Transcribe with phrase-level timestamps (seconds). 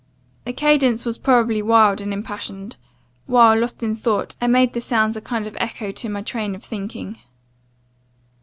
[0.45, 2.75] The cadence was probably wild and impassioned,
[3.27, 6.55] while, lost in thought, I made the sounds a kind of echo to my train
[6.55, 7.17] of thinking.